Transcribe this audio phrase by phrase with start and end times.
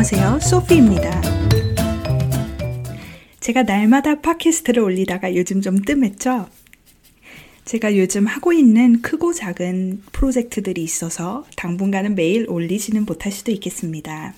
[0.00, 0.40] 안녕하세요.
[0.40, 1.20] 소피입니다.
[3.38, 6.48] 제가 날마다 팟캐스트를 올리다가 요즘 좀 뜸했죠?
[7.66, 14.32] 제가 요즘 하고 있는 크고 작은 프로젝트들이 있어서 당분간은 매일 올리지는 못할 수도 있겠습니다.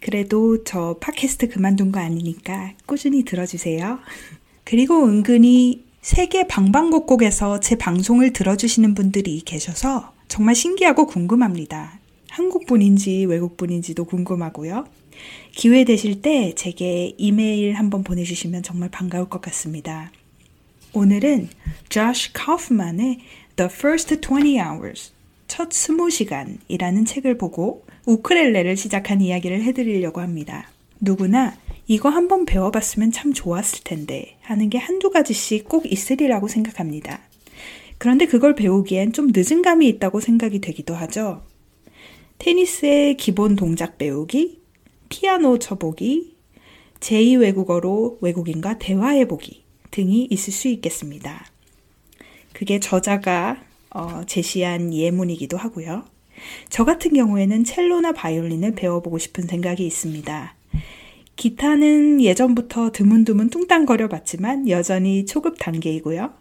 [0.00, 4.00] 그래도 저 팟캐스트 그만둔 거 아니니까 꾸준히 들어주세요.
[4.64, 11.97] 그리고 은근히 세계 방방곡곡에서 제 방송을 들어주시는 분들이 계셔서 정말 신기하고 궁금합니다.
[12.38, 14.86] 한국분인지 외국분인지도 궁금하고요.
[15.50, 20.12] 기회 되실 때 제게 이메일 한번 보내주시면 정말 반가울 것 같습니다.
[20.92, 21.48] 오늘은
[21.88, 23.18] 조시 카프만의
[23.56, 25.12] The First 20 Hours,
[25.48, 30.70] 첫 20시간이라는 책을 보고 우크렐레를 시작한 이야기를 해드리려고 합니다.
[31.00, 31.56] 누구나
[31.88, 37.20] 이거 한번 배워봤으면 참 좋았을 텐데 하는 게 한두 가지씩 꼭 있으리라고 생각합니다.
[37.98, 41.42] 그런데 그걸 배우기엔 좀 늦은 감이 있다고 생각이 되기도 하죠.
[42.38, 44.60] 테니스의 기본 동작 배우기,
[45.08, 46.36] 피아노 쳐보기,
[47.00, 51.46] 제2 외국어로 외국인과 대화해보기 등이 있을 수 있겠습니다.
[52.52, 56.04] 그게 저자가 어, 제시한 예문이기도 하고요.
[56.68, 60.54] 저 같은 경우에는 첼로나 바이올린을 배워보고 싶은 생각이 있습니다.
[61.36, 66.32] 기타는 예전부터 드문드문 뚱땅거려 봤지만 여전히 초급 단계이고요.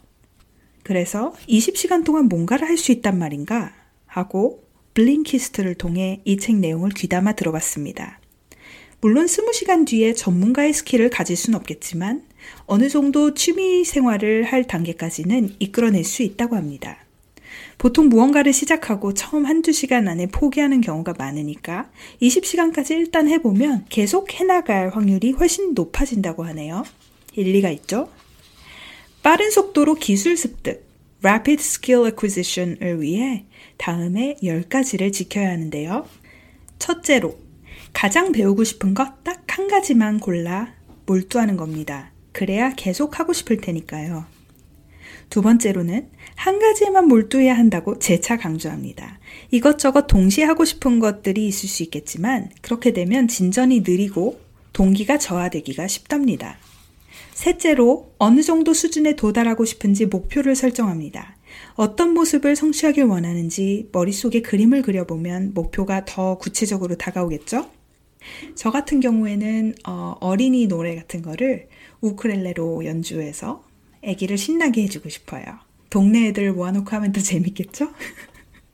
[0.83, 3.73] 그래서 20시간 동안 뭔가를 할 수 있단 말인가
[4.05, 4.66] 하고
[4.97, 8.19] Blinkist를 통해 이 책 내용을 귀담아 들어봤습니다.
[8.99, 12.23] 물론 20시간 뒤에 전문가의 스킬을 가질 순 없겠지만
[12.65, 16.97] 어느 정도 취미 생활을 할 단계까지는 이끌어낼 수 있다고 합니다.
[17.77, 21.91] 보통 무언가를 시작하고 처음 한두 시간 안에 포기하는 경우가 많으니까
[22.23, 26.83] 20시간까지 일단 해보면 계속 해나갈 확률이 훨씬 높아진다고 하네요.
[27.35, 28.09] 일리가 있죠?
[29.21, 30.86] 빠른 속도로 기술 습득,
[31.27, 33.45] Rapid Skill Acquisition을 위해
[33.77, 36.07] 다음에 10가지를 지켜야 하는데요.
[36.79, 37.37] 첫째로,
[37.93, 40.75] 가장 배우고 싶은 것 딱 한 가지만 골라
[41.07, 42.11] 몰두하는 겁니다.
[42.31, 44.25] 그래야 계속 하고 싶을 테니까요.
[45.31, 49.17] 두 번째로는 한 가지에만 몰두해야 한다고 재차 강조합니다.
[49.49, 54.39] 이것저것 동시에 하고 싶은 것들이 있을 수 있겠지만 그렇게 되면 진전이 느리고
[54.73, 56.59] 동기가 저하되기가 쉽답니다.
[57.33, 61.35] 셋째로 어느 정도 수준에 도달하고 싶은지 목표를 설정합니다.
[61.75, 67.69] 어떤 모습을 성취하길 원하는지 머릿속에 그림을 그려보면 목표가 더 구체적으로 다가오겠죠?
[68.55, 71.67] 저 같은 경우에는 어, 린이 노래 같은 거를
[72.01, 73.63] 우크렐레로 연주해서
[74.05, 75.43] 아기를 신나게 해주고 싶어요.
[75.89, 77.91] 동네 애들 모아놓고 하면 더 재밌겠죠?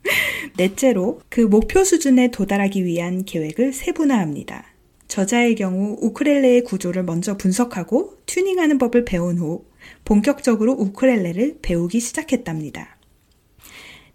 [0.58, 4.73] 넷째로 그 목표 수준에 도달하기 위한 계획을 세분화합니다.
[5.14, 9.64] 저자의 경우 우크렐레의 구조를 먼저 분석하고 튜닝하는 법을 배운 후
[10.06, 12.98] 본격적으로 우크렐레를 배우기 시작했답니다.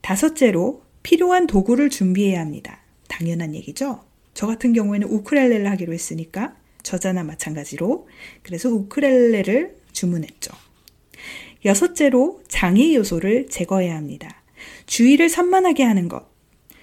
[0.01, 2.81] 다섯째로 필요한 도구를 준비해야 합니다.
[3.07, 4.01] 당연한 얘기죠?
[4.35, 8.09] 저 같은 경우에는 우크렐레를 하기로 했으니까 저자나 마찬가지로
[8.43, 10.51] 그래서 우크렐레를 주문했죠.
[11.65, 14.43] 여섯째로 장애 요소를 제거해야 합니다.
[14.87, 16.29] 주의를 산만하게 하는 것,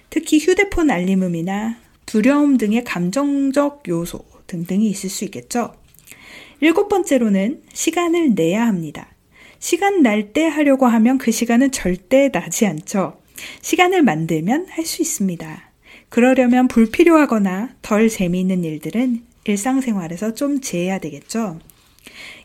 [0.08, 5.74] 특히 휴대폰 알림음이나 두려움 등의 감정적 요소 등등이 있을 수 있겠죠.
[6.60, 9.08] 일곱 번째로는 시간을 내야 합니다.
[9.58, 13.20] 시간 날 때 하려고 하면 그 시간은 절대 나지 않죠.
[13.60, 15.70] 시간을 만들면 할 수 있습니다.
[16.08, 21.58] 그러려면 불필요하거나 덜 재미있는 일들은 일상생활에서 좀 제해야 되겠죠.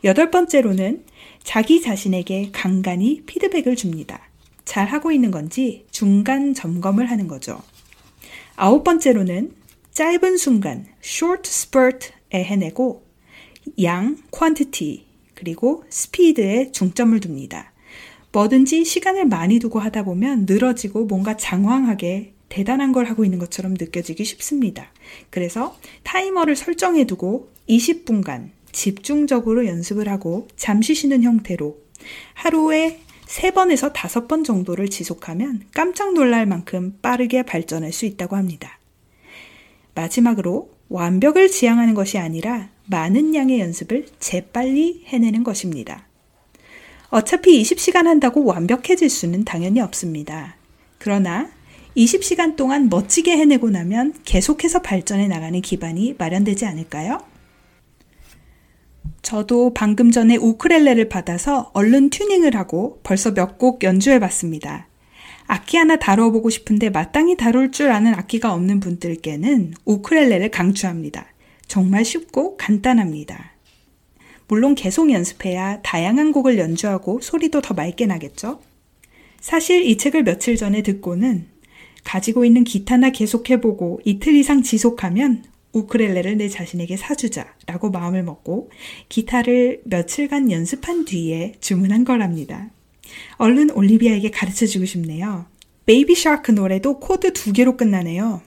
[0.03, 1.05] 여덟 번째로는
[1.43, 4.19] 자기 자신에게 간간히 피드백을 줍니다.
[4.65, 7.61] 잘 하고 있는 건지 중간 점검을 하는 거죠.
[8.63, 9.53] 아홉 번째로는
[9.89, 13.03] 짧은 순간 short spurt에 해내고
[13.81, 17.73] 양 quantity 그리고 스피드에 중점을 둡니다.
[18.31, 24.23] 뭐든지 시간을 많이 두고 하다 보면 늘어지고 뭔가 장황하게 대단한 걸 하고 있는 것처럼 느껴지기
[24.23, 24.93] 쉽습니다.
[25.31, 31.79] 그래서 타이머를 설정해 두고 20분간 집중적으로 연습을 하고 잠시 쉬는 형태로
[32.35, 32.99] 하루에
[33.31, 38.77] 3번에서 5번 정도를 지속하면 깜짝 놀랄 만큼 빠르게 발전할 수 있다고 합니다.
[39.95, 46.07] 마지막으로 완벽을 지향하는 것이 아니라 많은 양의 연습을 재빨리 해내는 것입니다.
[47.07, 50.57] 어차피 20시간 한다고 완벽해질 수는 당연히 없습니다.
[50.97, 51.49] 그러나
[51.95, 57.30] 20시간 동안 멋지게 해내고 나면 계속해서 발전해 나가는 기반이 마련되지 않을까요?
[59.21, 64.87] 저도 방금 전에 우크렐레를 받아서 얼른 튜닝을 하고 벌써 몇 곡 연주해 봤습니다.
[65.47, 71.27] 악기 하나 다뤄보고 싶은데 마땅히 다룰 줄 아는 악기가 없는 분들께는 우크렐레를 강추합니다.
[71.67, 73.51] 정말 쉽고 간단합니다.
[74.47, 78.59] 물론 계속 연습해야 다양한 곡을 연주하고 소리도 더 맑게 나겠죠?
[79.39, 81.47] 사실 이 책을 며칠 전에 듣고는
[82.03, 88.71] 가지고 있는 기타나 계속해보고 이틀 이상 지속하면 우쿨렐레를 내 자신에게 사주자라고 마음을 먹고
[89.09, 92.69] 기타를 며칠간 연습한 뒤에 주문한 거랍니다.
[93.37, 95.45] 얼른 올리비아에게 가르쳐 주고 싶네요.
[95.85, 98.41] Baby Shark 노래도 코드 두 개로 끝나네요.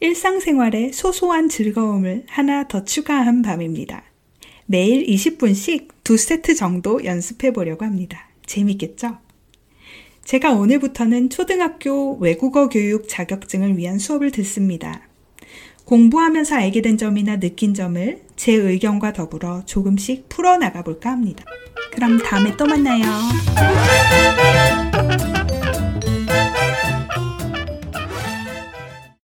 [0.00, 4.04] 일상생활에 소소한 즐거움을 하나 더 추가한 밤입니다.
[4.66, 8.28] 매일 20분씩 두 세트 정도 연습해 보려고 합니다.
[8.46, 9.18] 재밌겠죠?
[10.24, 15.06] 제가 오늘부터는 초등학교 외국어 교육 자격증을 위한 수업을 듣습니다.
[15.84, 21.44] 공부하면서 알게 된 점이나 느낀 점을 제 의견과 더불어 조금씩 풀어나가 볼까 합니다.
[21.92, 23.04] 그럼 다음에 또 만나요.